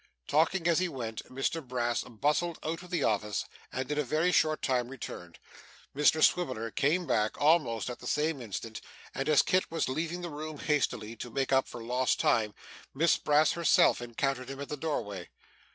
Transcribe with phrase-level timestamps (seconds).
[0.27, 4.31] Talking as he went, Mr Brass bustled out of the office, and in a very
[4.31, 5.37] short time returned.
[5.95, 8.81] Mr Swiveller came back, almost at the same instant;
[9.13, 12.55] and as Kit was leaving the room hastily, to make up for lost time,
[12.95, 15.29] Miss Brass herself encountered him in the doorway.